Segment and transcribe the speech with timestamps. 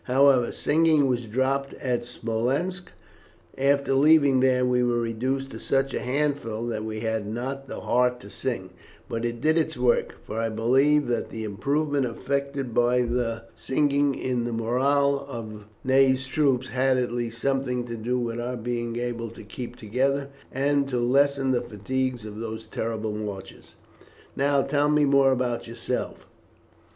[0.05, 2.89] However, singing was dropped at Smolensk.
[3.55, 7.81] After leaving there we were reduced to such a handful that we had not the
[7.81, 8.71] heart to sing,
[9.07, 14.15] but it did its work, for I believe that the improvement effected by the singing
[14.15, 18.95] in the morale of Ney's troops had at least something to do with our being
[18.95, 23.75] able to keep together, and to lessen the fatigues of those terrible marches.
[24.35, 26.25] "Now tell me more about yourself.